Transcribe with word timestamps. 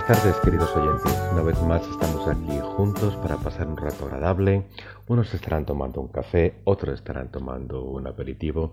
tardes, 0.00 0.36
queridos 0.42 0.74
oyentes. 0.74 1.12
Una 1.32 1.42
vez 1.42 1.60
más 1.62 1.86
estamos 1.86 2.26
aquí 2.26 2.58
juntos 2.62 3.14
para 3.16 3.36
pasar 3.36 3.66
un 3.66 3.76
rato 3.76 4.06
agradable. 4.06 4.64
Unos 5.06 5.34
estarán 5.34 5.66
tomando 5.66 6.00
un 6.00 6.08
café, 6.08 6.54
otros 6.64 6.94
estarán 6.94 7.30
tomando 7.30 7.84
un 7.84 8.06
aperitivo. 8.06 8.72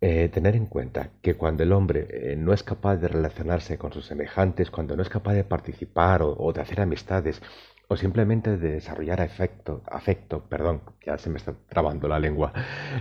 Eh, 0.00 0.28
tener 0.28 0.54
en 0.54 0.66
cuenta 0.66 1.10
que 1.22 1.34
cuando 1.34 1.64
el 1.64 1.72
hombre 1.72 2.06
eh, 2.10 2.36
no 2.36 2.52
es 2.52 2.62
capaz 2.62 2.98
de 2.98 3.08
relacionarse 3.08 3.78
con 3.78 3.92
sus 3.92 4.06
semejantes, 4.06 4.70
cuando 4.70 4.94
no 4.96 5.02
es 5.02 5.08
capaz 5.08 5.32
de 5.32 5.42
participar 5.42 6.22
o, 6.22 6.52
de 6.52 6.60
hacer 6.60 6.80
amistades, 6.80 7.42
o 7.90 7.96
simplemente 7.96 8.56
de 8.56 8.70
desarrollar 8.70 9.20
afecto, 9.20 9.82
afecto, 9.86 10.48
perdón, 10.48 10.82
ya 11.04 11.18
se 11.18 11.28
me 11.28 11.38
está 11.38 11.54
trabando 11.68 12.06
la 12.06 12.20
lengua, 12.20 12.52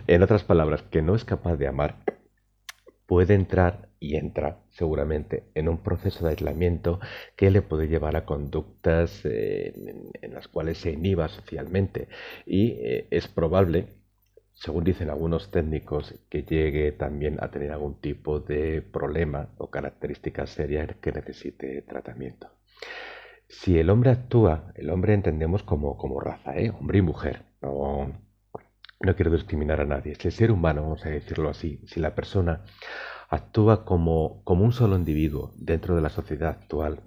en 0.08 0.24
otras 0.24 0.44
palabras, 0.44 0.82
que 0.82 1.04
no 1.04 1.14
es 1.14 1.26
capaz 1.26 1.58
de 1.58 1.68
amar, 1.68 1.98
puede 3.06 3.36
entrar 3.36 3.90
y 4.00 4.16
entra 4.16 4.64
seguramente 4.72 5.44
en 5.54 5.70
un 5.70 5.84
proceso 5.84 6.26
de 6.26 6.32
aislamiento 6.32 7.00
que 7.36 7.52
le 7.52 7.62
puede 7.62 7.88
llevar 7.88 8.16
a 8.16 8.26
conductas 8.26 9.22
eh, 9.26 9.76
en, 10.24 10.34
las 10.34 10.48
cuales 10.48 10.80
se 10.80 10.92
inhiba 10.92 11.28
socialmente 11.28 12.08
y 12.48 12.72
eh, 12.72 13.08
es 13.12 13.28
probable 13.28 14.00
según 14.54 14.84
dicen 14.84 15.10
algunos 15.10 15.52
técnicos, 15.52 16.16
que 16.30 16.44
llegue 16.44 16.92
también 16.92 17.38
a 17.42 17.50
tener 17.50 17.72
algún 17.72 18.02
tipo 18.02 18.40
de 18.42 18.82
problema 18.82 19.50
o 19.58 19.70
característica 19.70 20.46
seria 20.48 20.86
que 21.02 21.14
necesite 21.14 21.82
tratamiento. 21.84 22.50
Si 23.50 23.80
el 23.80 23.90
hombre 23.90 24.12
actúa, 24.12 24.72
el 24.76 24.92
hombre 24.92 25.16
entendemos 25.16 25.64
como, 25.64 25.98
como 25.98 26.20
raza, 26.20 26.56
¿eh? 26.56 26.70
hombre 26.70 27.00
y 27.00 27.02
mujer, 27.02 27.46
no, 27.62 28.14
no 29.02 29.16
quiero 29.16 29.32
discriminar 29.32 29.82
a 29.82 29.86
nadie, 29.86 30.12
es 30.12 30.24
el 30.24 30.32
ser 30.32 30.52
humano, 30.52 30.84
vamos 30.84 31.04
a 31.06 31.10
decirlo 31.10 31.50
así, 31.50 31.82
si 31.88 32.00
la 32.00 32.14
persona 32.14 32.64
actúa 33.28 33.86
como, 33.86 34.44
como 34.44 34.64
un 34.64 34.72
solo 34.72 34.96
individuo 34.96 35.52
dentro 35.58 35.96
de 35.96 36.02
la 36.02 36.10
sociedad 36.10 36.50
actual, 36.52 37.02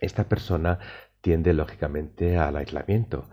esta 0.00 0.24
persona 0.24 0.78
tiende 1.20 1.52
lógicamente 1.52 2.38
al 2.38 2.56
aislamiento. 2.56 3.28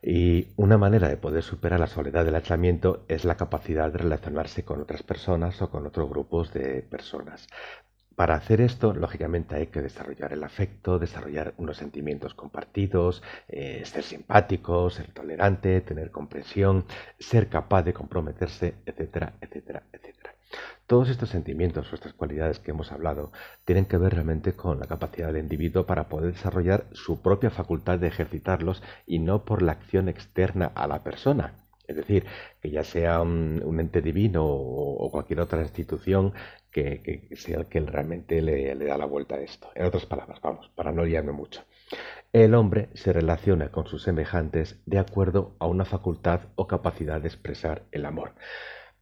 Y 0.00 0.52
una 0.56 0.78
manera 0.78 1.08
de 1.08 1.16
poder 1.16 1.42
superar 1.42 1.80
la 1.80 1.88
soledad 1.88 2.24
del 2.24 2.36
aislamiento 2.36 3.04
es 3.08 3.24
la 3.24 3.36
capacidad 3.36 3.90
de 3.90 3.98
relacionarse 3.98 4.64
con 4.64 4.80
otras 4.80 5.02
personas 5.02 5.60
o 5.60 5.70
con 5.70 5.86
otros 5.86 6.08
grupos 6.08 6.52
de 6.52 6.82
personas. 6.82 7.48
Para 8.18 8.34
hacer 8.34 8.60
esto, 8.60 8.94
lógicamente 8.94 9.54
hay 9.54 9.68
que 9.68 9.80
desarrollar 9.80 10.32
el 10.32 10.42
afecto, 10.42 10.98
desarrollar 10.98 11.54
unos 11.56 11.76
sentimientos 11.76 12.34
compartidos, 12.34 13.22
eh, 13.46 13.84
ser 13.84 14.02
simpático, 14.02 14.90
ser 14.90 15.12
tolerante, 15.12 15.80
tener 15.82 16.10
comprensión, 16.10 16.84
ser 17.20 17.48
capaz 17.48 17.84
de 17.84 17.92
comprometerse, 17.92 18.74
etcétera, 18.86 19.34
etcétera, 19.40 19.84
etcétera. 19.92 20.34
Todos 20.88 21.10
estos 21.10 21.28
sentimientos 21.28 21.92
o 21.92 21.94
estas 21.94 22.12
cualidades 22.12 22.58
que 22.58 22.72
hemos 22.72 22.90
hablado 22.90 23.30
tienen 23.64 23.84
que 23.84 23.98
ver 23.98 24.14
realmente 24.14 24.54
con 24.54 24.80
la 24.80 24.86
capacidad 24.86 25.28
del 25.28 25.44
individuo 25.44 25.86
para 25.86 26.08
poder 26.08 26.32
desarrollar 26.32 26.86
su 26.90 27.22
propia 27.22 27.50
facultad 27.50 28.00
de 28.00 28.08
ejercitarlos 28.08 28.82
y 29.06 29.20
no 29.20 29.44
por 29.44 29.62
la 29.62 29.70
acción 29.70 30.08
externa 30.08 30.72
a 30.74 30.88
la 30.88 31.04
persona. 31.04 31.52
Es 31.88 31.96
decir, 31.96 32.26
que 32.60 32.70
ya 32.70 32.84
sea 32.84 33.22
un, 33.22 33.80
ente 33.80 34.02
divino 34.02 34.44
o, 34.44 35.10
cualquier 35.10 35.40
otra 35.40 35.62
institución 35.62 36.34
que, 36.70 37.28
sea 37.36 37.58
el 37.58 37.66
que 37.66 37.80
realmente 37.80 38.40
le, 38.42 38.74
da 38.74 38.98
la 38.98 39.06
vuelta 39.06 39.36
a 39.36 39.40
esto. 39.40 39.70
En 39.74 39.86
otras 39.86 40.06
palabras, 40.06 40.40
vamos, 40.42 40.70
para 40.74 40.92
no 40.92 41.04
liarme 41.04 41.32
mucho. 41.32 41.64
El 42.32 42.54
hombre 42.54 42.88
se 42.94 43.12
relaciona 43.12 43.70
con 43.70 43.86
sus 43.86 44.02
semejantes 44.02 44.80
de 44.86 44.98
acuerdo 44.98 45.56
a 45.58 45.66
una 45.66 45.84
facultad 45.84 46.40
o 46.56 46.66
capacidad 46.66 47.20
de 47.20 47.28
expresar 47.28 47.84
el 47.92 48.04
amor. 48.04 48.34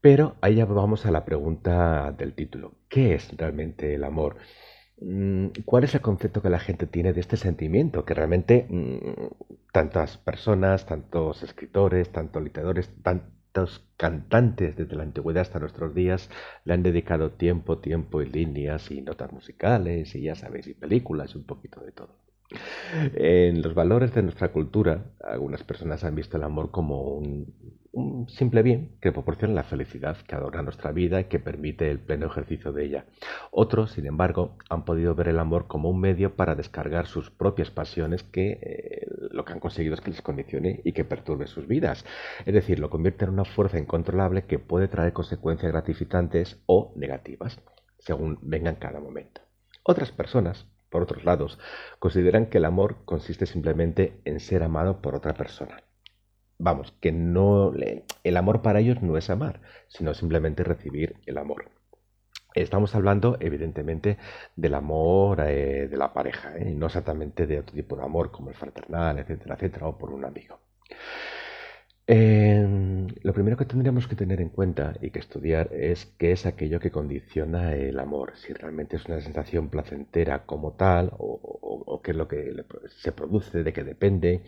Pero 0.00 0.36
ahí 0.40 0.56
ya 0.56 0.64
vamos 0.64 1.06
a 1.06 1.10
la 1.10 1.24
pregunta 1.24 2.12
del 2.12 2.34
título. 2.34 2.74
¿Qué 2.88 3.14
es 3.14 3.36
realmente 3.36 3.94
el 3.94 4.04
amor? 4.04 4.36
Mm, 4.98 5.48
¿Cuál 5.64 5.84
es 5.84 5.94
el 5.94 6.00
concepto 6.00 6.40
que 6.40 6.50
la 6.50 6.58
gente 6.58 6.86
tiene 6.86 7.12
de 7.12 7.20
este 7.20 7.36
sentimiento? 7.36 8.04
Que 8.04 8.14
realmente 8.14 8.66
mm, 8.68 9.72
tantas 9.72 10.16
personas, 10.18 10.86
tantos 10.86 11.42
escritores, 11.42 12.10
tantos 12.10 12.42
literadores, 12.42 12.90
cantantes 13.96 14.76
desde 14.76 14.96
la 14.96 15.02
antigüedad 15.02 15.42
hasta 15.42 15.58
nuestros 15.58 15.94
días 15.94 16.30
le 16.64 16.74
han 16.74 16.82
dedicado 16.82 17.30
tiempo, 17.32 17.78
tiempo 17.78 18.22
y 18.22 18.26
líneas 18.26 18.90
y 18.90 19.00
notas 19.00 19.32
musicales 19.32 20.14
y 20.14 20.22
ya 20.22 20.34
sabéis, 20.34 20.66
y 20.66 20.74
películas 20.74 21.34
y 21.34 21.38
un 21.38 21.44
poquito 21.44 21.80
de 21.80 21.92
todo. 21.92 22.16
En 23.14 23.60
los 23.62 23.74
valores 23.74 24.14
de 24.14 24.22
nuestra 24.22 24.52
cultura, 24.52 25.06
algunas 25.20 25.64
personas 25.64 26.04
han 26.04 26.14
visto 26.14 26.36
el 26.36 26.44
amor 26.44 26.70
como 26.70 27.02
un, 27.02 27.52
simple 28.28 28.62
bien 28.62 28.96
que 29.00 29.12
proporciona 29.12 29.54
la 29.54 29.64
felicidad 29.64 30.16
que 30.18 30.34
adorna 30.34 30.62
nuestra 30.62 30.92
vida 30.92 31.20
y 31.20 31.24
que 31.24 31.38
permite 31.38 31.90
el 31.90 31.98
pleno 31.98 32.26
ejercicio 32.26 32.72
de 32.72 32.84
ella. 32.84 33.06
Otros, 33.50 33.92
sin 33.92 34.06
embargo, 34.06 34.56
han 34.68 34.84
podido 34.84 35.14
ver 35.14 35.28
el 35.28 35.38
amor 35.38 35.66
como 35.66 35.90
un 35.90 36.00
medio 36.00 36.36
para 36.36 36.54
descargar 36.54 37.06
sus 37.06 37.30
propias 37.30 37.70
pasiones 37.70 38.22
que 38.22 38.58
eh, 38.60 39.06
lo 39.30 39.44
que 39.44 39.52
han 39.52 39.60
conseguido 39.60 39.94
es 39.94 40.00
que 40.00 40.10
les 40.10 40.22
condicione 40.22 40.80
y 40.84 40.92
que 40.92 41.04
perturbe 41.04 41.46
sus 41.46 41.66
vidas. 41.66 42.04
Es 42.44 42.54
decir, 42.54 42.78
lo 42.78 42.90
convierte 42.90 43.24
en 43.24 43.32
una 43.32 43.44
fuerza 43.44 43.78
incontrolable 43.78 44.44
que 44.44 44.58
puede 44.58 44.88
traer 44.88 45.12
consecuencias 45.12 45.72
gratificantes 45.72 46.60
o 46.66 46.92
negativas, 46.96 47.58
según 47.98 48.38
venga 48.42 48.70
en 48.70 48.76
cada 48.76 49.00
momento. 49.00 49.40
Otras 49.84 50.12
personas 50.12 50.66
por 50.90 51.02
otros 51.02 51.24
lados, 51.24 51.58
consideran 51.98 52.46
que 52.46 52.58
el 52.58 52.64
amor 52.64 53.04
consiste 53.04 53.44
simplemente 53.44 54.20
en 54.24 54.40
ser 54.40 54.62
amado 54.62 55.02
por 55.02 55.14
otra 55.14 55.34
persona. 55.34 55.82
Vamos, 56.58 56.92
que 57.00 57.12
no 57.12 57.72
el 58.24 58.36
amor 58.36 58.62
para 58.62 58.80
ellos 58.80 59.02
no 59.02 59.16
es 59.16 59.28
amar, 59.30 59.60
sino 59.88 60.14
simplemente 60.14 60.64
recibir 60.64 61.16
el 61.26 61.38
amor. 61.38 61.70
Estamos 62.54 62.94
hablando, 62.94 63.36
evidentemente, 63.40 64.16
del 64.56 64.74
amor 64.74 65.40
eh, 65.46 65.88
de 65.88 65.96
la 65.98 66.14
pareja, 66.14 66.56
¿eh? 66.56 66.74
no 66.74 66.86
exactamente 66.86 67.46
de 67.46 67.58
otro 67.58 67.74
tipo 67.74 67.96
de 67.96 68.04
amor 68.04 68.30
como 68.30 68.48
el 68.48 68.56
fraternal, 68.56 69.18
etcétera, 69.18 69.56
etcétera, 69.56 69.88
o 69.88 69.98
por 69.98 70.10
un 70.10 70.24
amigo. 70.24 70.58
Em, 72.08 73.08
lo 73.22 73.32
primero 73.34 73.56
que 73.56 73.64
tendríamos 73.64 74.06
que 74.06 74.14
tener 74.14 74.40
en 74.40 74.48
cuenta 74.50 74.94
y 75.00 75.10
que 75.10 75.18
estudiar 75.18 75.72
es 75.74 76.06
qué 76.18 76.30
es 76.32 76.46
aquello 76.46 76.78
que 76.78 76.92
condiciona 76.92 77.74
el 77.74 77.98
amor, 77.98 78.32
si 78.36 78.52
realmente 78.52 78.96
es 78.96 79.06
una 79.06 79.20
sensación 79.20 79.68
placentera 79.70 80.46
como 80.46 80.74
tal 80.74 81.10
o, 81.18 82.00
qué 82.04 82.12
es 82.12 82.16
lo 82.16 82.28
que 82.28 82.64
se 83.02 83.12
produce, 83.12 83.64
de 83.64 83.72
qué 83.72 83.82
depende. 83.82 84.42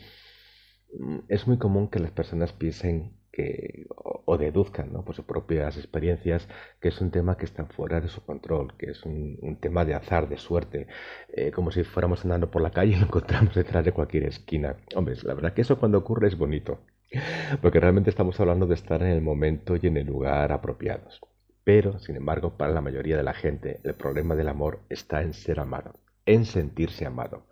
Es 1.29 1.46
muy 1.46 1.58
común 1.58 1.88
que 1.88 1.99
las 1.99 2.11
personas 2.11 2.52
piensen 2.52 3.12
que, 3.32 3.87
o, 3.94 4.37
deduzcan 4.37 4.90
por 5.05 5.14
sus 5.14 5.25
propias 5.25 5.76
experiencias 5.76 6.49
que 6.81 6.88
es 6.88 7.00
un 7.00 7.11
tema 7.11 7.37
que 7.37 7.44
está 7.44 7.64
fuera 7.67 8.00
de 8.00 8.08
su 8.08 8.25
control, 8.25 8.76
que 8.76 8.90
es 8.90 9.05
un, 9.05 9.58
tema 9.61 9.85
de 9.85 9.94
azar, 9.94 10.29
de 10.29 10.38
suerte, 10.38 10.87
eh, 11.29 11.52
como 11.52 11.70
si 11.70 11.85
fuéramos 11.85 12.25
andando 12.25 12.50
por 12.50 12.62
la 12.62 12.70
calle 12.70 12.93
y 12.93 12.96
lo 12.96 13.06
encontramos 13.06 13.55
detrás 13.55 13.85
de 13.85 13.93
cualquier 13.93 14.25
esquina. 14.25 14.76
Hombre, 14.96 15.14
la 15.23 15.35
verdad 15.35 15.52
que 15.52 15.62
eso 15.62 15.79
cuando 15.79 15.99
ocurre 15.99 16.29
es 16.29 16.37
bonito. 16.37 16.81
Porque 17.62 17.81
realmente 17.81 18.11
estamos 18.11 18.38
hablando 18.40 18.67
de 18.67 18.75
estar 18.75 19.02
en 19.02 19.08
el 19.08 19.23
momento 19.23 19.76
y 19.76 19.87
en 19.87 19.96
el 19.96 20.06
lugar 20.06 20.52
apropiados. 20.52 21.20
Pero, 21.64 21.99
sin 21.99 22.17
embargo, 22.17 22.56
para 22.56 22.73
la 22.73 22.81
mayoría 22.81 23.17
de 23.17 23.23
la 23.23 23.35
gente, 23.35 23.81
el 23.85 23.94
problema 23.94 24.35
del 24.35 24.49
amor 24.49 24.81
está 24.88 25.23
en 25.23 25.35
ser 25.35 25.61
amado, 25.61 25.94
en 26.26 26.44
sentirse 26.44 27.05
amado. 27.06 27.46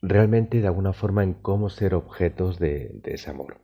Realmente, 0.00 0.60
de 0.60 0.66
alguna 0.66 0.92
forma, 0.92 1.22
en 1.24 1.34
cómo 1.34 1.70
ser 1.70 1.94
objetos 1.94 2.58
de, 2.58 3.00
ese 3.04 3.30
amor. 3.30 3.58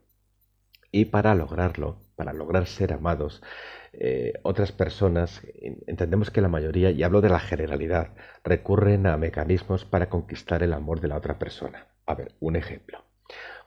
Y 0.90 1.06
para 1.06 1.34
lograrlo, 1.34 1.98
para 2.16 2.32
lograr 2.32 2.66
ser 2.66 2.92
amados, 2.92 3.42
eh, 3.92 4.34
otras 4.42 4.72
personas, 4.72 5.42
entendemos 5.86 6.30
que 6.30 6.40
la 6.40 6.48
mayoría, 6.48 6.90
y 6.90 7.02
hablo 7.02 7.20
de 7.20 7.28
la 7.28 7.40
generalidad, 7.40 8.14
recurren 8.42 9.06
a 9.06 9.16
mecanismos 9.16 9.84
para 9.84 10.08
conquistar 10.08 10.62
el 10.62 10.72
amor 10.72 11.00
de 11.00 11.08
la 11.08 11.16
otra 11.16 11.38
persona. 11.38 11.86
A 12.06 12.14
ver, 12.14 12.34
un 12.40 12.56
ejemplo. 12.56 13.04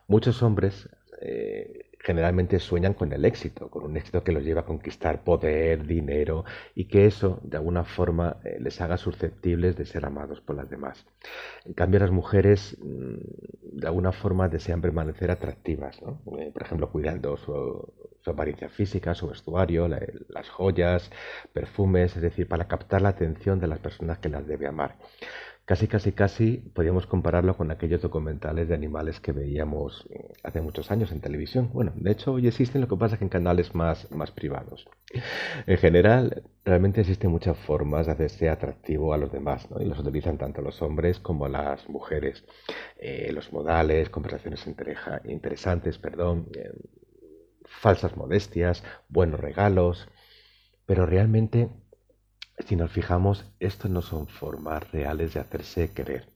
Muchos 0.06 0.42
hombres 0.42 0.88
eh, 1.20 1.87
generalmente 2.00 2.58
sueñan 2.58 2.94
con 2.94 3.12
el 3.12 3.24
éxito, 3.24 3.70
con 3.70 3.84
un 3.84 3.96
éxito 3.96 4.22
que 4.22 4.32
los 4.32 4.44
lleva 4.44 4.62
a 4.62 4.64
conquistar 4.64 5.24
poder, 5.24 5.86
dinero 5.86 6.44
y 6.74 6.86
que 6.86 7.06
eso 7.06 7.40
de 7.42 7.56
alguna 7.56 7.84
forma 7.84 8.36
eh, 8.44 8.58
les 8.60 8.80
haga 8.80 8.96
susceptibles 8.96 9.76
de 9.76 9.84
ser 9.84 10.06
amados 10.06 10.40
por 10.40 10.56
las 10.56 10.70
demás. 10.70 11.06
En 11.64 11.74
cambio 11.74 12.00
las 12.00 12.10
mujeres 12.10 12.76
mm, 12.80 13.78
de 13.78 13.86
alguna 13.86 14.12
forma 14.12 14.48
desean 14.48 14.80
permanecer 14.80 15.30
atractivas, 15.30 15.98
eh, 15.98 16.50
por 16.52 16.62
ejemplo 16.62 16.90
cuidando 16.90 17.36
su, 17.36 17.92
apariencia 18.26 18.68
física, 18.68 19.14
su 19.14 19.26
vestuario, 19.26 19.88
las 19.88 20.50
joyas, 20.50 21.10
perfumes, 21.54 22.14
es 22.14 22.20
decir, 22.20 22.46
para 22.46 22.68
captar 22.68 23.00
la 23.00 23.08
atención 23.08 23.58
de 23.58 23.68
las 23.68 23.78
personas 23.78 24.18
que 24.18 24.28
las 24.28 24.46
debe 24.46 24.66
amar. 24.66 24.96
Casi, 25.68 25.86
casi, 25.86 26.12
casi 26.12 26.56
podríamos 26.72 27.06
compararlo 27.06 27.54
con 27.54 27.70
aquellos 27.70 28.00
documentales 28.00 28.68
de 28.68 28.74
animales 28.74 29.20
que 29.20 29.32
veíamos 29.32 30.06
eh, 30.08 30.32
hace 30.42 30.62
muchos 30.62 30.90
años 30.90 31.12
en 31.12 31.20
televisión. 31.20 31.68
Bueno, 31.74 31.92
de 31.94 32.10
hecho 32.10 32.32
hoy 32.32 32.46
existen, 32.48 32.80
lo 32.80 32.88
que 32.88 32.96
pasa 32.96 33.16
es 33.16 33.18
que 33.18 33.26
en 33.26 33.28
canales 33.28 33.74
más, 33.74 34.10
más 34.10 34.30
privados. 34.30 34.88
En 35.66 35.76
general, 35.76 36.44
realmente 36.64 37.02
existen 37.02 37.30
muchas 37.30 37.58
formas 37.58 38.06
de 38.06 38.12
hacerse 38.12 38.48
atractivo 38.48 39.12
a 39.12 39.18
los 39.18 39.30
demás, 39.30 39.70
¿no? 39.70 39.78
y 39.78 39.84
los 39.84 39.98
utilizan 39.98 40.38
tanto 40.38 40.62
los 40.62 40.80
hombres 40.80 41.20
como 41.20 41.48
las 41.48 41.86
mujeres. 41.90 42.42
Eh, 42.98 43.30
los 43.34 43.52
modales, 43.52 44.08
conversaciones 44.08 44.66
interesantes, 45.24 45.98
perdón, 45.98 46.48
eh, 46.56 46.72
falsas 47.66 48.16
modestias, 48.16 48.82
buenos 49.10 49.38
regalos, 49.38 50.08
pero 50.86 51.04
realmente 51.04 51.68
si 52.66 52.76
nos 52.76 52.90
fijamos, 52.90 53.44
esto 53.60 53.88
no 53.88 54.02
son 54.02 54.26
formas 54.26 54.90
reales 54.92 55.34
de 55.34 55.40
hacerse 55.40 55.92
querer. 55.92 56.28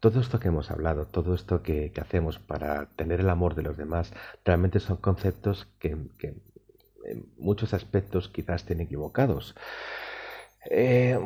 Todo 0.00 0.20
esto 0.20 0.40
que 0.40 0.48
hemos 0.48 0.70
hablado, 0.70 1.06
todo 1.06 1.34
esto 1.34 1.62
que, 1.62 1.92
hacemos 2.00 2.38
para 2.38 2.86
tener 2.96 3.20
el 3.20 3.30
amor 3.30 3.54
de 3.54 3.62
los 3.62 3.76
demás, 3.76 4.12
realmente 4.44 4.80
son 4.80 4.96
conceptos 4.96 5.66
que, 5.78 5.96
en 7.04 7.26
muchos 7.38 7.74
aspectos 7.74 8.28
quizás 8.28 8.62
estén 8.62 8.80
equivocados. 8.80 9.54
Eh, 10.70 11.18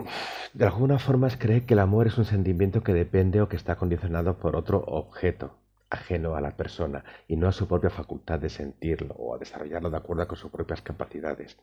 de 0.53 0.65
alguna 0.65 0.99
forma 0.99 1.27
es 1.27 1.37
creer 1.37 1.67
que 1.67 1.75
el 1.75 1.81
amor 1.81 2.07
es 2.07 2.19
un 2.19 2.25
sentimiento 2.25 2.83
que 2.83 2.93
depende 2.93 3.41
o 3.41 3.49
que 3.49 3.57
está 3.57 3.77
condicionado 3.77 4.39
por 4.39 4.55
otro 4.55 4.85
objeto 4.87 5.57
ajeno 5.95 6.37
a 6.37 6.41
la 6.41 6.57
persona 6.57 7.05
y 7.27 7.37
no 7.37 7.49
a 7.49 7.53
su 7.53 7.67
propia 7.67 7.91
facultad 7.91 8.39
de 8.39 8.51
sentirlo 8.51 9.15
o 9.15 9.35
a 9.35 9.39
desarrollarlo 9.39 9.91
de 9.91 9.97
acuerdo 9.97 10.29
con 10.29 10.37
sus 10.37 10.51
propias 10.51 10.83
capacidades. 10.83 11.57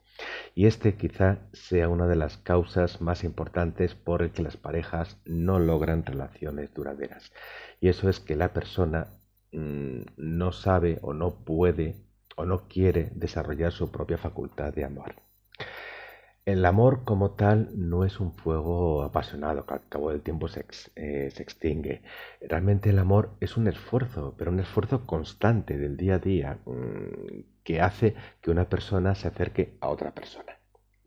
Y 0.56 0.66
este 0.66 0.96
quizá 0.96 1.40
sea 1.54 1.90
una 1.90 2.08
de 2.08 2.16
las 2.16 2.38
causas 2.38 3.02
más 3.02 3.24
importantes 3.24 3.96
por 3.96 4.22
el 4.22 4.32
que 4.32 4.44
las 4.44 4.58
parejas 4.58 5.18
no 5.26 5.60
logran 5.60 6.06
relaciones 6.06 6.74
duraderas. 6.74 7.32
Y 7.80 7.90
eso 7.90 8.10
es 8.10 8.20
que 8.20 8.36
la 8.36 8.54
persona 8.54 9.08
mm, 9.52 10.02
no 10.18 10.52
sabe 10.52 11.00
o 11.02 11.14
no 11.14 11.46
puede 11.46 11.96
o 12.36 12.46
no 12.46 12.68
quiere 12.68 13.12
desarrollar 13.16 13.72
su 13.72 13.92
propia 13.92 14.18
facultad 14.18 14.74
de 14.74 14.86
amar. 14.86 15.31
El 16.46 16.66
amor 16.66 17.04
como 17.04 17.32
tal 17.32 17.70
no 17.76 18.04
es 18.04 18.20
un 18.20 18.34
fuego 18.34 19.04
apasionado 19.04 19.66
que 19.66 19.74
al 19.76 19.88
cabo 19.88 20.10
del 20.10 20.22
tiempo 20.22 20.48
se, 20.48 20.66
eh, 20.96 21.30
se, 21.32 21.44
extingue. 21.44 22.02
Realmente 22.42 22.90
el 22.90 23.00
amor 23.00 23.36
es 23.40 23.58
un 23.58 23.68
esfuerzo, 23.68 24.34
pero 24.38 24.52
un 24.52 24.60
esfuerzo 24.60 25.06
constante 25.06 25.78
del 25.78 25.98
día 25.98 26.16
a 26.16 26.20
día 26.20 26.60
mm, 26.66 27.42
que 27.64 27.80
hace 27.82 28.16
que 28.42 28.50
una 28.52 28.70
persona 28.70 29.14
se 29.14 29.28
acerque 29.28 29.78
a 29.82 29.90
otra 29.90 30.12
persona. 30.16 30.58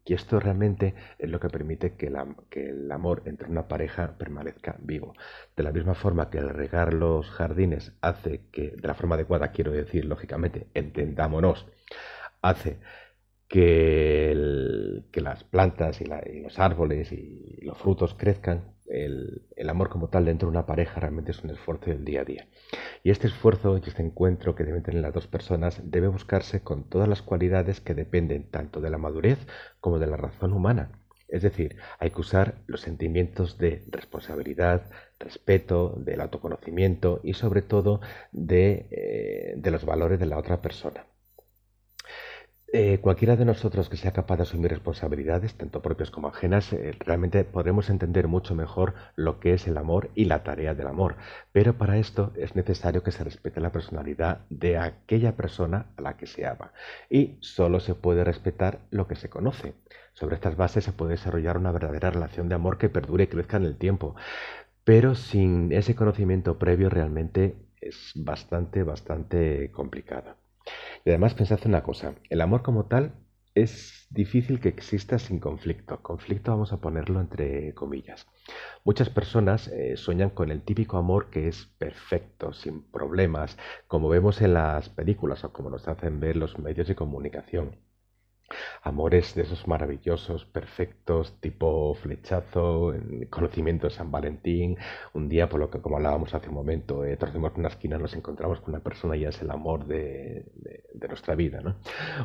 Y 0.04 0.14
esto 0.14 0.38
realmente 0.38 0.94
es 1.18 1.30
lo 1.30 1.40
que 1.40 1.48
permite 1.48 1.94
que, 1.96 2.12
que, 2.50 2.68
el 2.68 2.92
amor 2.92 3.22
entre 3.24 3.48
una 3.48 3.66
pareja 3.68 4.16
permanezca 4.18 4.76
vivo. 4.80 5.14
De 5.56 5.62
la 5.62 5.72
misma 5.72 5.94
forma 5.94 6.30
que 6.30 6.38
el 6.38 6.50
regar 6.50 6.92
los 6.94 7.30
jardines 7.30 7.92
hace 8.02 8.42
que, 8.52 8.72
de 8.76 8.86
la 8.88 8.94
forma 8.94 9.14
adecuada 9.16 9.50
quiero 9.50 9.72
decir, 9.72 10.04
lógicamente, 10.04 10.68
entendámonos, 10.74 11.66
hace 12.42 12.78
que, 13.54 15.20
las 15.22 15.44
plantas 15.44 16.00
y, 16.00 16.04
los 16.04 16.58
árboles 16.58 17.12
y 17.12 17.60
los 17.62 17.78
frutos 17.78 18.14
crezcan, 18.14 18.74
el, 18.86 19.46
amor 19.68 19.90
como 19.90 20.08
tal 20.08 20.24
dentro 20.24 20.48
de 20.48 20.50
una 20.50 20.66
pareja 20.66 20.98
realmente 20.98 21.30
es 21.30 21.44
un 21.44 21.50
esfuerzo 21.50 21.90
del 21.90 22.04
día 22.04 22.22
a 22.22 22.24
día. 22.24 22.48
Y 23.04 23.10
este 23.10 23.28
esfuerzo 23.28 23.78
y 23.78 23.88
este 23.88 24.02
encuentro 24.02 24.56
que 24.56 24.64
deben 24.64 24.82
tener 24.82 25.02
las 25.02 25.14
dos 25.14 25.28
personas 25.28 25.80
debe 25.84 26.08
buscarse 26.08 26.62
con 26.62 26.88
todas 26.90 27.08
las 27.08 27.22
cualidades 27.22 27.80
que 27.80 27.94
dependen 27.94 28.50
tanto 28.50 28.80
de 28.80 28.90
la 28.90 28.98
madurez 28.98 29.38
como 29.80 30.00
de 30.00 30.08
la 30.08 30.16
razón 30.16 30.52
humana. 30.52 30.90
Es 31.28 31.42
decir, 31.42 31.76
hay 32.00 32.10
que 32.10 32.20
usar 32.20 32.56
los 32.66 32.80
sentimientos 32.80 33.56
de 33.56 33.84
responsabilidad, 33.88 34.90
respeto, 35.20 35.94
del 35.96 36.20
autoconocimiento 36.20 37.20
y 37.22 37.34
sobre 37.34 37.62
todo 37.62 38.00
de 38.32 38.88
eh, 38.90 39.70
los 39.70 39.84
valores 39.84 40.18
de 40.18 40.26
la 40.26 40.38
otra 40.38 40.60
persona. 40.60 41.06
Eh, 42.76 42.98
cualquiera 43.00 43.36
de 43.36 43.44
nosotros 43.44 43.88
que 43.88 43.96
sea 43.96 44.12
capaz 44.12 44.36
de 44.36 44.42
asumir 44.42 44.68
responsabilidades, 44.68 45.54
tanto 45.54 45.80
propias 45.80 46.10
como 46.10 46.26
ajenas, 46.26 46.72
eh, 46.72 46.92
realmente 46.98 47.44
podremos 47.44 47.88
entender 47.88 48.26
mucho 48.26 48.56
mejor 48.56 48.94
lo 49.14 49.38
que 49.38 49.54
es 49.54 49.68
el 49.68 49.76
amor 49.76 50.10
y 50.16 50.24
la 50.24 50.42
tarea 50.42 50.74
del 50.74 50.88
amor. 50.88 51.14
Pero 51.52 51.78
para 51.78 51.98
esto 51.98 52.32
es 52.34 52.56
necesario 52.56 53.04
que 53.04 53.12
se 53.12 53.22
respete 53.22 53.60
la 53.60 53.70
personalidad 53.70 54.40
de 54.50 54.76
aquella 54.76 55.36
persona 55.36 55.86
a 55.96 56.02
la 56.02 56.16
que 56.16 56.26
se 56.26 56.46
ama. 56.46 56.72
Y 57.08 57.36
solo 57.38 57.78
se 57.78 57.94
puede 57.94 58.24
respetar 58.24 58.80
lo 58.90 59.06
que 59.06 59.14
se 59.14 59.28
conoce. 59.30 59.74
Sobre 60.12 60.34
estas 60.34 60.56
bases 60.56 60.82
se 60.82 60.92
puede 60.92 61.12
desarrollar 61.12 61.56
una 61.56 61.70
verdadera 61.70 62.10
relación 62.10 62.48
de 62.48 62.56
amor 62.56 62.76
que 62.78 62.88
perdure 62.88 63.24
y 63.24 63.28
crezca 63.28 63.56
en 63.56 63.66
el 63.66 63.76
tiempo. 63.76 64.16
Pero 64.82 65.14
sin 65.14 65.70
ese 65.72 65.94
conocimiento 65.94 66.58
previo 66.58 66.90
realmente 66.90 67.54
es 67.80 68.10
bastante, 68.16 68.82
bastante 68.82 69.70
complicado. 69.70 70.43
Y 71.04 71.10
además 71.10 71.34
pensad 71.34 71.60
una 71.66 71.82
cosa, 71.82 72.14
el 72.30 72.40
amor 72.40 72.62
como 72.62 72.86
tal 72.86 73.12
es 73.54 74.06
difícil 74.10 74.58
que 74.58 74.68
exista 74.68 75.18
sin 75.18 75.38
conflicto. 75.38 76.02
Conflicto 76.02 76.50
vamos 76.50 76.72
a 76.72 76.80
ponerlo 76.80 77.20
entre 77.20 77.74
comillas. 77.74 78.26
Muchas 78.84 79.10
personas 79.10 79.68
eh, 79.68 79.96
sueñan 79.96 80.30
con 80.30 80.50
el 80.50 80.62
típico 80.62 80.96
amor 80.96 81.30
que 81.30 81.48
es 81.48 81.66
perfecto, 81.78 82.52
sin 82.52 82.82
problemas, 82.90 83.56
como 83.86 84.08
vemos 84.08 84.40
en 84.40 84.54
las 84.54 84.88
películas 84.88 85.44
o 85.44 85.52
como 85.52 85.70
nos 85.70 85.86
hacen 85.88 86.20
ver 86.20 86.36
los 86.36 86.58
medios 86.58 86.88
de 86.88 86.96
comunicación. 86.96 87.76
Amores 88.82 89.34
de 89.34 89.42
esos 89.42 89.66
maravillosos, 89.66 90.44
perfectos, 90.44 91.40
tipo 91.40 91.94
flechazo, 91.94 92.94
conocimiento 93.30 93.86
de 93.88 93.94
San 93.94 94.10
Valentín. 94.10 94.76
Un 95.14 95.28
día, 95.28 95.48
por 95.48 95.60
lo 95.60 95.70
que 95.70 95.80
como 95.80 95.96
hablábamos 95.96 96.34
hace 96.34 96.48
un 96.48 96.54
momento, 96.54 97.04
eh, 97.04 97.16
torcemos 97.16 97.52
una 97.56 97.68
esquina, 97.68 97.98
nos 97.98 98.14
encontramos 98.14 98.60
con 98.60 98.74
una 98.74 98.82
persona 98.82 99.16
y 99.16 99.24
es 99.24 99.40
el 99.40 99.50
amor 99.50 99.86
de, 99.86 100.44
nuestra 101.08 101.34
vida. 101.34 101.60
¿no? 101.60 101.76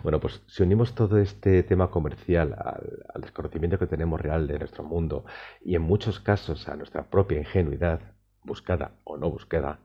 Bueno, 0.04 0.20
pues 0.20 0.42
si 0.48 0.64
unimos 0.64 0.94
todo 0.96 1.18
este 1.18 1.64
tema 1.64 1.90
comercial 1.90 2.54
al, 2.54 3.04
al 3.14 3.22
desconocimiento 3.22 3.80
que 3.80 3.88
tenemos 3.88 4.20
real 4.20 4.48
de 4.48 4.60
nuestro 4.60 4.84
mundo 4.84 5.26
y 5.64 5.76
en 5.76 5.82
muchos 5.82 6.20
casos 6.20 6.68
a 6.68 6.76
nuestra 6.76 7.10
propia 7.10 7.40
ingenuidad, 7.40 8.02
buscada 8.44 8.92
o 9.04 9.18
no 9.18 9.30
buscada, 9.30 9.80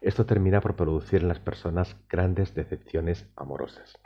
esto 0.00 0.26
termina 0.26 0.60
por 0.60 0.76
producir 0.76 1.22
en 1.22 1.28
las 1.28 1.40
personas 1.40 1.96
grandes 2.08 2.54
decepciones 2.54 3.26
amorosas. 3.36 3.98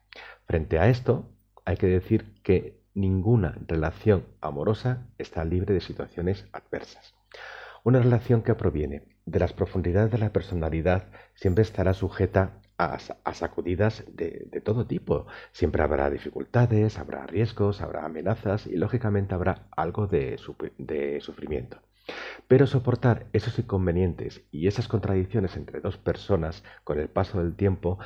Frente 0.46 0.78
a 0.78 0.88
esto, 0.88 1.28
hay 1.70 1.76
que 1.76 1.86
decir 1.86 2.24
que 2.42 2.80
ninguna 2.94 3.56
relación 3.68 4.24
amorosa 4.40 5.06
está 5.18 5.44
libre 5.44 5.72
de 5.72 5.80
situaciones 5.80 6.48
adversas. 6.52 7.14
Una 7.84 8.00
relación 8.00 8.42
que 8.42 8.56
proviene 8.56 9.04
de 9.24 9.38
las 9.38 9.52
profundidades 9.52 10.10
de 10.10 10.18
la 10.18 10.32
personalidad 10.32 11.04
siempre 11.36 11.62
estará 11.62 11.94
sujeta 11.94 12.60
a, 12.76 12.98
sacudidas 13.34 14.02
de, 14.12 14.60
todo 14.64 14.84
tipo. 14.84 15.28
Siempre 15.52 15.84
habrá 15.84 16.10
dificultades, 16.10 16.98
habrá 16.98 17.24
riesgos, 17.26 17.82
habrá 17.82 18.04
amenazas 18.04 18.66
y 18.66 18.76
lógicamente 18.76 19.34
habrá 19.36 19.68
algo 19.70 20.08
de 20.08 20.38
sufrimiento. 21.20 21.78
Pero 22.48 22.66
soportar 22.66 23.26
esos 23.32 23.56
inconvenientes 23.60 24.42
y 24.50 24.66
esas 24.66 24.88
contradicciones 24.88 25.56
entre 25.56 25.80
dos 25.80 25.98
personas 25.98 26.64
con 26.82 26.98
el 26.98 27.08
paso 27.08 27.38
del 27.40 27.54
tiempo 27.54 28.00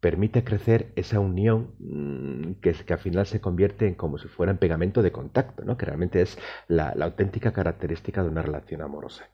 permite 0.00 0.44
crecer 0.44 0.92
esa 0.96 1.20
unión 1.20 1.74
mm, 1.78 2.52
que, 2.60 2.74
al 2.88 2.98
final 2.98 3.26
se 3.26 3.40
convierte 3.40 3.86
en 3.86 3.94
como 3.94 4.18
si 4.18 4.28
fuera 4.28 4.52
en 4.52 4.58
pegamento 4.58 5.02
de 5.02 5.12
contacto, 5.12 5.64
¿no? 5.64 5.76
que 5.76 5.86
realmente 5.86 6.22
es 6.22 6.38
la, 6.68 6.90
auténtica 7.00 7.52
característica 7.52 8.22
de 8.22 8.30
una 8.30 8.42
relación 8.42 8.82
amorosa. 8.82 9.28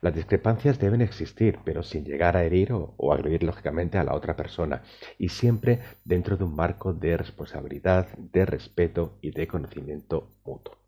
Las 0.00 0.14
discrepancias 0.14 0.78
deben 0.78 1.00
existir, 1.00 1.58
pero 1.64 1.82
sin 1.82 2.04
llegar 2.04 2.36
a 2.36 2.44
herir 2.44 2.72
o, 2.72 2.94
o, 2.96 3.12
agredir 3.12 3.42
lógicamente 3.42 3.98
a 3.98 4.04
la 4.04 4.14
otra 4.14 4.36
persona, 4.36 4.82
y 5.18 5.30
siempre 5.30 5.80
dentro 6.04 6.36
de 6.36 6.44
un 6.44 6.54
marco 6.54 6.92
de 6.92 7.16
responsabilidad, 7.16 8.08
de 8.16 8.46
respeto 8.46 9.18
y 9.20 9.32
de 9.32 9.48
conocimiento 9.48 10.30
mutuo. 10.44 10.85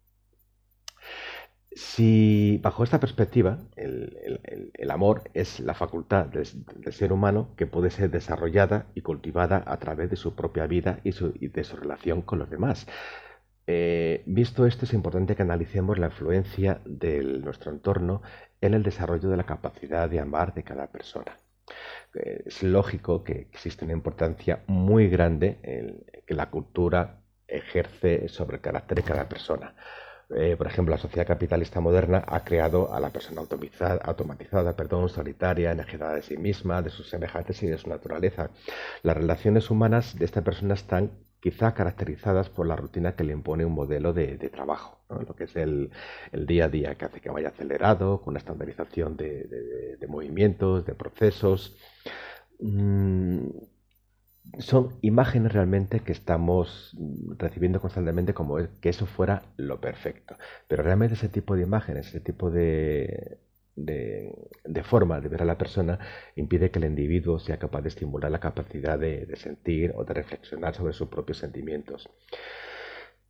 Si 1.72 2.58
bajo 2.62 2.82
esta 2.82 2.98
perspectiva 2.98 3.58
el, 3.76 4.90
amor 4.90 5.30
es 5.34 5.60
la 5.60 5.74
facultad 5.74 6.26
del, 6.26 6.46
ser 6.92 7.12
humano 7.12 7.54
que 7.56 7.66
puede 7.66 7.90
ser 7.90 8.10
desarrollada 8.10 8.86
y 8.94 9.02
cultivada 9.02 9.62
a 9.66 9.78
través 9.78 10.10
de 10.10 10.16
su 10.16 10.34
propia 10.34 10.66
vida 10.66 11.00
y, 11.04 11.12
de 11.48 11.64
su 11.64 11.76
relación 11.76 12.22
con 12.22 12.38
los 12.38 12.50
demás. 12.50 12.86
Eh, 13.66 14.22
visto 14.26 14.66
esto, 14.66 14.86
es 14.86 14.94
importante 14.94 15.36
que 15.36 15.42
analicemos 15.42 15.98
la 15.98 16.06
influencia 16.06 16.80
de 16.86 17.22
nuestro 17.22 17.70
entorno 17.70 18.22
en 18.62 18.72
el 18.72 18.82
desarrollo 18.82 19.28
de 19.28 19.36
la 19.36 19.44
capacidad 19.44 20.08
de 20.08 20.20
amar 20.20 20.54
de 20.54 20.64
cada 20.64 20.86
persona. 20.90 21.36
Es 22.14 22.62
lógico 22.62 23.22
que 23.22 23.48
existe 23.52 23.84
una 23.84 23.92
importancia 23.92 24.64
muy 24.66 25.08
grande 25.08 25.58
en 25.62 26.04
que 26.26 26.34
la 26.34 26.50
cultura 26.50 27.20
ejerce 27.46 28.28
sobre 28.28 28.56
el 28.56 28.62
carácter 28.62 28.96
de 28.96 29.02
cada 29.02 29.28
persona. 29.28 29.74
Eh, 30.36 30.56
por 30.56 30.66
ejemplo, 30.66 30.94
la 30.94 31.00
sociedad 31.00 31.26
capitalista 31.26 31.80
moderna 31.80 32.22
ha 32.26 32.44
creado 32.44 32.92
a 32.92 33.00
la 33.00 33.10
persona 33.10 33.40
automatizada, 33.40 34.76
perdón, 34.76 35.08
solitaria, 35.08 35.72
enajenada 35.72 36.14
de 36.14 36.22
sí 36.22 36.36
misma, 36.36 36.82
de 36.82 36.90
sus 36.90 37.08
semejantes 37.08 37.62
y 37.62 37.66
de 37.66 37.78
su 37.78 37.88
naturaleza. 37.88 38.50
Las 39.02 39.16
relaciones 39.16 39.70
humanas 39.70 40.18
de 40.18 40.26
esta 40.26 40.42
persona 40.42 40.74
están 40.74 41.12
quizá 41.40 41.72
caracterizadas 41.72 42.50
por 42.50 42.66
la 42.66 42.76
rutina 42.76 43.14
que 43.14 43.24
le 43.24 43.32
impone 43.32 43.64
un 43.64 43.72
modelo 43.72 44.12
de, 44.12 44.36
trabajo, 44.50 45.00
lo 45.08 45.34
que 45.34 45.44
es 45.44 45.56
el, 45.56 45.90
día 46.32 46.66
a 46.66 46.68
día, 46.68 46.94
que 46.96 47.06
hace 47.06 47.20
que 47.20 47.30
vaya 47.30 47.48
acelerado, 47.48 48.20
con 48.20 48.32
una 48.32 48.38
estandarización 48.38 49.16
de, 49.16 49.98
movimientos, 50.08 50.84
de 50.84 50.94
procesos. 50.94 51.76
Mm, 52.60 53.48
son 54.58 54.98
imágenes 55.02 55.52
realmente 55.52 56.00
que 56.00 56.12
estamos 56.12 56.96
recibiendo 57.36 57.80
constantemente 57.80 58.34
como 58.34 58.56
que 58.80 58.88
eso 58.88 59.06
fuera 59.06 59.42
lo 59.56 59.80
perfecto. 59.80 60.36
Pero 60.66 60.82
realmente 60.82 61.14
ese 61.14 61.28
tipo 61.28 61.56
de 61.56 61.62
imágenes, 61.62 62.08
ese 62.08 62.20
tipo 62.20 62.50
de, 62.50 63.38
de, 63.76 64.82
forma 64.82 65.20
de 65.20 65.28
ver 65.28 65.42
a 65.42 65.44
la 65.44 65.58
persona 65.58 65.98
impide 66.36 66.70
que 66.70 66.78
el 66.78 66.86
individuo 66.86 67.38
sea 67.38 67.58
capaz 67.58 67.82
de 67.82 67.88
estimular 67.88 68.30
la 68.30 68.40
capacidad 68.40 68.98
de, 68.98 69.28
sentir 69.36 69.92
o 69.96 70.04
de 70.04 70.14
reflexionar 70.14 70.74
sobre 70.74 70.92
sus 70.92 71.08
propios 71.08 71.38
sentimientos. 71.38 72.08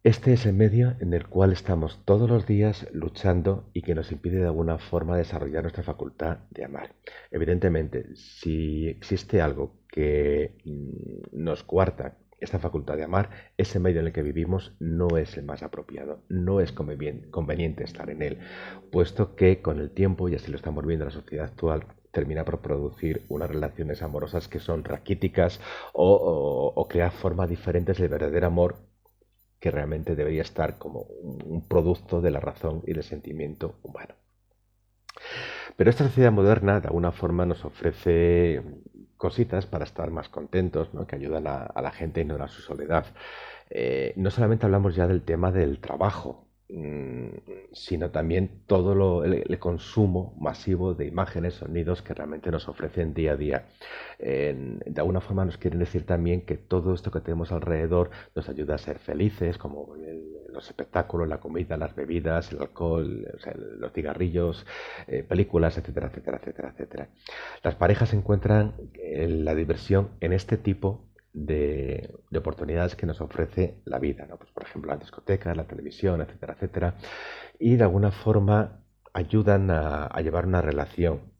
Este 0.04 0.32
es 0.32 0.46
el 0.46 0.54
medio 0.54 0.94
en 1.00 1.12
el 1.12 1.26
cual 1.26 1.52
estamos 1.52 2.04
todos 2.04 2.30
los 2.30 2.46
días 2.46 2.87
luchando 2.92 3.68
y 3.75 3.82
que 3.82 3.96
nos 3.96 4.12
impide 4.12 4.38
de 4.38 4.46
alguna 4.46 4.78
forma 4.78 5.16
desarrollar 5.16 5.62
nuestra 5.64 5.82
facultad 5.82 6.38
de 6.50 6.64
amar. 6.64 6.94
Evidentemente, 7.30 8.14
si 8.14 8.88
existe 8.88 9.42
algo 9.42 9.75
que 9.88 10.57
mm, 10.64 11.42
nos 11.42 11.64
cuarta 11.64 12.16
esta 12.40 12.59
facultad 12.59 12.97
de 12.97 13.04
amar, 13.04 13.30
ese 13.57 13.80
medio 13.80 14.00
en 14.00 14.07
el 14.07 14.12
que 14.12 14.23
vivimos 14.23 14.73
no 14.78 15.16
es 15.16 15.37
el 15.37 15.45
más 15.45 15.62
apropiado, 15.62 16.23
no 16.28 16.61
es 16.61 16.73
conveniente 16.73 17.83
estar 17.83 18.11
en 18.11 18.23
él, 18.23 18.38
puesto 18.92 19.35
que 19.35 19.61
con 19.61 19.80
el 19.80 19.90
tiempo, 19.90 20.28
y 20.28 20.37
así 20.37 20.50
lo 20.50 20.57
estamos 20.57 20.87
viendo 20.87 21.04
en 21.04 21.09
la 21.09 21.21
sociedad 21.21 21.47
actual, 21.47 21.87
termina 22.12 22.45
por 22.45 22.61
producir 22.61 23.25
unas 23.28 23.50
relaciones 23.50 24.02
amorosas 24.02 24.49
que 24.49 24.61
son 24.61 24.85
raquíticas 24.85 25.61
o, 25.92 26.87
crear 26.88 27.11
formas 27.11 27.49
diferentes 27.49 27.99
del 27.99 28.09
verdadero 28.09 28.47
amor 28.47 28.76
que 29.61 29.71
realmente 29.71 30.14
debería 30.14 30.42
estar 30.42 30.78
como 30.78 31.00
un 31.00 31.66
producto 31.66 32.21
de 32.21 32.30
la 32.30 32.40
razón 32.40 32.83
y 32.87 32.95
del 32.95 33.02
sentimiento 33.02 33.75
humano. 33.83 34.14
Pero 35.76 35.90
esta 35.90 36.04
sociedad 36.04 36.33
moderna 36.33 36.80
de 36.80 36.87
alguna 36.87 37.12
forma 37.12 37.45
nos 37.45 37.64
ofrece 37.64 38.62
cositas 39.18 39.66
para 39.66 39.84
estar 39.84 40.10
más 40.10 40.28
contentos, 40.30 40.94
¿no? 40.94 41.06
que 41.06 41.16
ayudan 41.16 41.46
a, 41.46 41.70
la 41.82 41.90
gente 41.90 42.20
a 42.20 42.22
ignorar 42.22 42.48
su 42.48 42.62
soledad. 42.62 43.04
Eh, 43.68 44.14
no 44.16 44.30
solamente 44.30 44.64
hablamos 44.64 44.94
ya 44.94 45.06
del 45.06 45.22
tema 45.22 45.52
del 45.52 45.80
trabajo, 45.80 46.48
sino 47.72 48.10
también 48.10 48.62
todo 48.66 48.94
lo, 48.94 49.25
el, 49.25 49.58
consumo 49.58 50.34
masivo 50.38 50.94
de 50.94 51.06
imágenes, 51.06 51.54
sonidos 51.54 52.02
que 52.02 52.14
realmente 52.14 52.50
nos 52.50 52.68
ofrecen 52.68 53.14
día 53.14 53.32
a 53.32 53.37
día. 53.37 53.66
de 54.18 54.94
alguna 54.96 55.20
forma 55.20 55.44
nos 55.44 55.56
quieren 55.56 55.78
decir 55.80 56.04
también 56.04 56.42
que 56.42 56.56
todo 56.56 56.94
esto 56.94 57.10
que 57.10 57.20
tenemos 57.20 57.52
alrededor 57.52 58.10
nos 58.34 58.48
ayuda 58.48 58.75
a 58.75 58.78
ser 58.78 58.98
felices, 58.98 59.56
como 59.56 59.94
los 60.58 60.66
espectáculos, 60.68 61.28
la 61.28 61.38
comida, 61.38 61.76
las 61.76 61.94
bebidas, 61.94 62.52
el 62.52 62.60
alcohol, 62.60 63.26
los 63.78 63.92
cigarrillos, 63.92 64.66
eh, 65.06 65.22
películas, 65.22 65.78
etcétera, 65.78 66.08
etcétera, 66.08 66.38
etcétera, 66.38 66.70
etcétera. 66.70 67.08
Las 67.62 67.76
parejas 67.76 68.12
encuentran 68.12 68.75
eh, 68.94 69.28
la 69.28 69.54
diversión 69.54 70.10
en 70.20 70.32
este 70.32 70.56
tipo 70.56 71.08
de, 71.45 72.14
oportunidades 72.37 72.97
que 72.97 73.07
nos 73.07 73.21
ofrece 73.21 73.80
la 73.85 73.99
vida, 73.99 74.26
pues, 74.38 74.50
por 74.50 74.62
ejemplo, 74.64 74.92
la 74.92 74.99
discoteca, 74.99 75.54
la 75.54 75.66
televisión, 75.66 76.21
etcétera, 76.21 76.54
etcétera, 76.54 76.95
y 77.59 77.76
de 77.76 77.83
alguna 77.85 78.11
forma 78.11 78.85
ayudan 79.12 79.71
a 79.71 80.21
llevar 80.21 80.47
una 80.47 80.62
relación, 80.62 81.33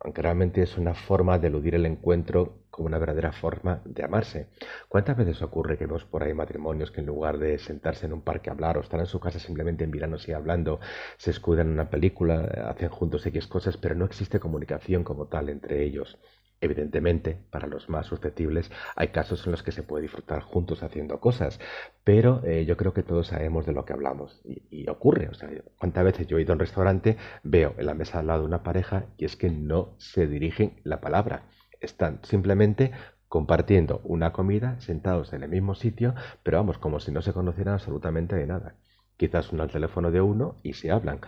aunque 0.00 0.22
realmente 0.22 0.62
es 0.62 0.76
una 0.78 0.94
forma 0.94 1.38
de 1.38 1.48
eludir 1.48 1.74
el 1.74 1.86
encuentro 1.86 2.66
como 2.76 2.86
una 2.86 2.98
verdadera 2.98 3.32
forma 3.32 3.80
de 3.84 4.04
amarse. 4.04 4.48
¿Cuántas 4.88 5.16
veces 5.16 5.40
ocurre 5.42 5.78
que 5.78 5.86
vemos 5.86 6.04
por 6.04 6.22
ahí 6.22 6.34
matrimonios 6.34 6.90
que 6.90 7.00
en 7.00 7.06
lugar 7.06 7.38
de 7.38 7.58
sentarse 7.58 8.06
en 8.06 8.12
un 8.12 8.20
parque 8.20 8.50
a 8.50 8.52
hablar 8.52 8.76
o 8.76 8.82
estar 8.82 9.00
en 9.00 9.06
su 9.06 9.18
casa 9.18 9.38
simplemente 9.38 9.82
en 9.82 9.90
verano 9.90 10.18
y 10.24 10.32
hablando, 10.32 10.78
se 11.16 11.30
escudan 11.30 11.68
en 11.68 11.72
una 11.72 11.88
película, 11.88 12.42
hacen 12.68 12.90
juntos 12.90 13.26
X 13.26 13.46
cosas, 13.46 13.78
pero 13.78 13.94
no 13.94 14.04
existe 14.04 14.38
comunicación 14.38 15.04
como 15.04 15.26
tal 15.26 15.48
entre 15.48 15.82
ellos? 15.82 16.18
Evidentemente, 16.60 17.38
para 17.50 17.66
los 17.66 17.90
más 17.90 18.06
susceptibles, 18.06 18.70
hay 18.94 19.08
casos 19.08 19.44
en 19.44 19.52
los 19.52 19.62
que 19.62 19.72
se 19.72 19.82
puede 19.82 20.02
disfrutar 20.02 20.40
juntos 20.40 20.82
haciendo 20.82 21.20
cosas, 21.20 21.60
pero 22.02 22.42
eh, 22.44 22.64
yo 22.64 22.78
creo 22.78 22.94
que 22.94 23.02
todos 23.02 23.26
sabemos 23.26 23.66
de 23.66 23.72
lo 23.72 23.84
que 23.84 23.92
hablamos 23.92 24.40
y, 24.44 24.88
ocurre. 24.88 25.28
O 25.28 25.34
sea, 25.34 25.50
cuántas 25.78 26.04
veces 26.04 26.26
yo 26.26 26.38
he 26.38 26.42
ido 26.42 26.52
a 26.52 26.54
un 26.54 26.60
restaurante, 26.60 27.18
veo 27.42 27.74
en 27.76 27.86
la 27.86 27.94
mesa 27.94 28.20
al 28.20 28.28
lado 28.28 28.44
una 28.44 28.62
pareja 28.62 29.06
y 29.18 29.26
es 29.26 29.36
que 29.36 29.50
no 29.50 29.94
se 29.98 30.26
dirigen 30.26 30.80
la 30.84 31.00
palabra. 31.00 31.42
Están 31.80 32.20
simplemente 32.22 32.92
compartiendo 33.28 34.00
una 34.04 34.32
comida, 34.32 34.80
sentados 34.80 35.32
en 35.34 35.42
el 35.42 35.50
mismo 35.50 35.74
sitio, 35.74 36.14
pero 36.42 36.58
vamos, 36.58 36.78
como 36.78 37.00
si 37.00 37.12
no 37.12 37.20
se 37.20 37.32
conocieran 37.34 37.74
absolutamente 37.74 38.36
de 38.36 38.46
nada. 38.46 38.76
Quizás 39.18 39.52
uno 39.52 39.62
al 39.62 39.70
teléfono 39.70 40.10
de 40.10 40.20
uno 40.22 40.56
y 40.62 40.74
se 40.74 40.90
hablan, 40.90 41.20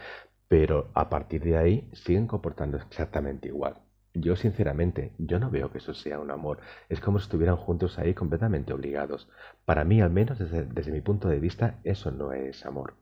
pero 0.47 0.91
a 0.95 1.11
partir 1.11 1.43
de 1.43 1.59
ahí 1.59 1.91
siguen 1.93 2.27
comportando 2.27 2.79
exactamente 2.79 3.49
igual. 3.49 3.88
Yo 4.15 4.37
sinceramente, 4.37 5.13
yo 5.19 5.39
no 5.39 5.51
veo 5.51 5.71
que 5.71 5.79
eso 5.79 5.95
sea 5.95 6.19
un 6.19 6.31
amor. 6.31 6.61
Es 6.89 7.01
como 7.01 7.19
si 7.19 7.25
estuvieran 7.25 7.57
juntos 7.57 7.99
ahí 7.99 8.15
completamente 8.15 8.73
obligados. 8.73 9.29
Para 9.65 9.85
mí, 9.85 10.01
al 10.01 10.11
menos 10.11 10.39
desde, 10.39 10.93
mi 10.93 11.01
punto 11.01 11.29
de 11.29 11.39
vista, 11.41 11.79
eso 11.85 12.11
no 12.11 12.33
es 12.33 12.65
amor. 12.67 12.95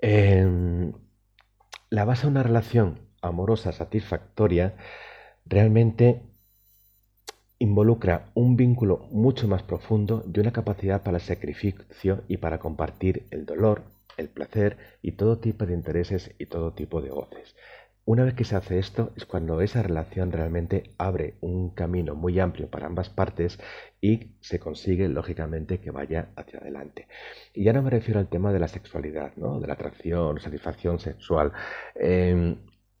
Em, 0.00 0.92
la 1.90 2.04
base 2.04 2.22
de 2.22 2.28
una 2.28 2.42
relación 2.42 3.00
amorosa 3.20 3.72
satisfactoria 3.72 4.74
realmente 5.44 6.22
involucra 7.58 8.30
un 8.34 8.56
vínculo 8.56 9.06
mucho 9.10 9.46
más 9.46 9.62
profundo 9.62 10.24
y 10.32 10.40
una 10.40 10.52
capacidad 10.52 11.02
para 11.02 11.18
el 11.18 11.22
sacrificio 11.22 12.22
y 12.26 12.38
para 12.38 12.58
compartir 12.58 13.26
el 13.30 13.44
dolor, 13.44 13.82
el 14.16 14.28
placer 14.30 14.78
y 15.02 15.12
todo 15.12 15.38
tipo 15.38 15.66
de 15.66 15.74
intereses 15.74 16.34
y 16.38 16.46
todo 16.46 16.72
tipo 16.72 17.02
de 17.02 17.10
goces. 17.10 17.54
Una 18.04 18.24
vez 18.24 18.34
que 18.34 18.44
se 18.44 18.56
hace 18.56 18.78
esto 18.78 19.12
es 19.16 19.24
cuando 19.24 19.60
esa 19.60 19.82
relación 19.82 20.32
realmente 20.32 20.94
abre 20.98 21.34
un 21.40 21.70
camino 21.70 22.14
muy 22.14 22.40
amplio 22.40 22.68
para 22.68 22.86
ambas 22.86 23.08
partes 23.08 23.58
y 24.00 24.32
se 24.40 24.58
consigue 24.58 25.08
lógicamente 25.08 25.80
que 25.80 25.90
vaya 25.90 26.30
hacia 26.36 26.60
adelante. 26.60 27.06
Y 27.54 27.64
ya 27.64 27.72
no 27.72 27.82
me 27.82 27.90
refiero 27.90 28.18
al 28.18 28.28
tema 28.28 28.52
de 28.52 28.58
la 28.58 28.68
sexualidad, 28.68 29.36
¿no? 29.36 29.60
de 29.60 29.66
la 29.66 29.74
atracción, 29.74 30.40
satisfacción 30.40 30.98
sexual. 30.98 31.52
Em, 31.94 32.56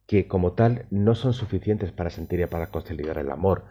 que 0.06 0.26
como 0.26 0.54
tal 0.54 0.86
no 0.90 1.14
son 1.14 1.32
suficientes 1.32 1.92
para 1.92 2.10
sentir 2.10 2.40
y 2.40 2.46
para 2.46 2.70
consolidar 2.72 3.18
el 3.18 3.30
amor, 3.30 3.64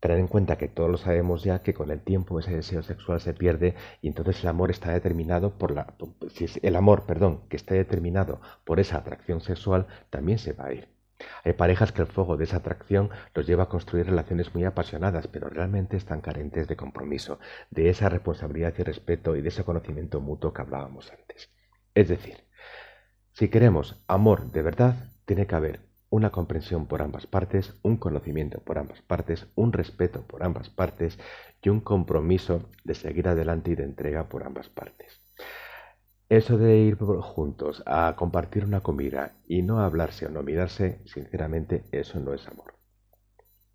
Tener 0.00 0.18
en 0.18 0.28
cuenta 0.28 0.56
que 0.56 0.68
todos 0.68 0.90
lo 0.90 0.96
sabemos 0.96 1.44
ya 1.44 1.62
que 1.62 1.74
con 1.74 1.90
el 1.90 2.00
tiempo 2.00 2.38
ese 2.38 2.56
deseo 2.56 2.82
sexual 2.82 3.20
se 3.20 3.34
pierde 3.34 3.74
y 4.00 4.08
entonces 4.08 4.42
el 4.42 4.48
amor 4.48 4.70
está 4.70 4.92
determinado 4.92 5.58
por 5.58 5.70
la 5.72 5.94
si 6.30 6.46
el 6.62 6.76
amor, 6.76 7.04
perdón, 7.04 7.42
que 7.48 7.56
está 7.56 7.74
determinado 7.74 8.40
por 8.64 8.80
esa 8.80 8.96
atracción 8.98 9.40
sexual 9.40 9.86
también 10.08 10.38
se 10.38 10.54
va 10.54 10.66
a 10.66 10.72
ir. 10.72 10.88
Hay 11.44 11.52
parejas 11.52 11.92
que 11.92 12.00
el 12.00 12.08
fuego 12.08 12.38
de 12.38 12.44
esa 12.44 12.58
atracción 12.58 13.10
los 13.34 13.46
lleva 13.46 13.64
a 13.64 13.68
construir 13.68 14.06
relaciones 14.06 14.54
muy 14.54 14.64
apasionadas, 14.64 15.26
pero 15.28 15.50
realmente 15.50 15.98
están 15.98 16.22
carentes 16.22 16.66
de 16.66 16.76
compromiso, 16.76 17.38
de 17.70 17.90
esa 17.90 18.08
responsabilidad 18.08 18.74
y 18.78 18.82
respeto 18.82 19.36
y 19.36 19.42
de 19.42 19.48
ese 19.48 19.64
conocimiento 19.64 20.20
mutuo 20.20 20.54
que 20.54 20.62
hablábamos 20.62 21.12
antes. 21.12 21.50
Es 21.94 22.08
decir, 22.08 22.44
si 23.32 23.48
queremos 23.48 24.02
amor 24.06 24.50
de 24.50 24.62
verdad, 24.62 24.94
tiene 25.26 25.46
que 25.46 25.54
haber 25.54 25.89
una 26.10 26.30
comprensión 26.30 26.86
por 26.86 27.02
ambas 27.02 27.26
partes, 27.26 27.74
un 27.82 27.96
conocimiento 27.96 28.60
por 28.60 28.78
ambas 28.78 29.00
partes, 29.00 29.46
un 29.54 29.72
respeto 29.72 30.22
por 30.22 30.42
ambas 30.42 30.68
partes 30.68 31.18
y 31.62 31.68
un 31.68 31.80
compromiso 31.80 32.68
de 32.84 32.94
seguir 32.94 33.28
adelante 33.28 33.70
y 33.70 33.76
de 33.76 33.84
entrega 33.84 34.28
por 34.28 34.42
ambas 34.42 34.68
partes. 34.68 35.20
Eso 36.28 36.58
de 36.58 36.76
ir 36.76 36.96
juntos 36.96 37.82
a 37.86 38.14
compartir 38.16 38.64
una 38.64 38.82
comida 38.82 39.32
y 39.46 39.62
no 39.62 39.80
hablarse 39.80 40.26
o 40.26 40.30
no 40.30 40.42
mirarse, 40.42 41.00
sinceramente, 41.04 41.84
eso 41.92 42.20
no 42.20 42.34
es 42.34 42.46
amor. 42.46 42.74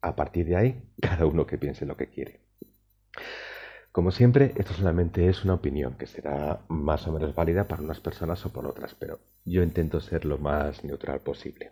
A 0.01 0.15
partir 0.15 0.46
de 0.46 0.56
ahí, 0.56 0.84
cada 1.01 1.25
uno 1.25 1.46
que 1.46 1.58
piense 1.58 1.86
lo 1.86 1.98
que 1.98 2.10
quiere. 2.10 2.42
Como 3.92 4.12
siempre, 4.12 4.54
esto 4.58 4.74
solamente 4.74 5.30
es 5.30 5.46
una 5.46 5.54
opinión 5.54 5.96
que 5.96 6.06
será 6.06 6.60
más 6.68 7.08
o 7.08 7.13
menos 7.13 7.34
válida 7.34 7.68
para 7.68 7.82
unas 7.82 8.01
personas 8.01 8.46
o 8.46 8.51
por 8.51 8.68
otras, 8.68 8.94
pero 8.94 9.20
yo 9.46 9.63
intento 9.63 10.01
ser 10.01 10.25
lo 10.25 10.38
más 10.38 10.84
neutral 10.84 11.22
posible. 11.22 11.72